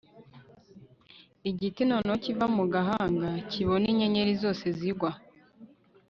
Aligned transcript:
igiti 1.49 1.81
noneho 1.89 2.17
kiva 2.23 2.45
mu 2.55 2.63
gahanga 2.73 3.29
kibona 3.51 3.85
inyenyeri 3.91 4.33
zose 4.43 4.65
zigwa 4.77 5.11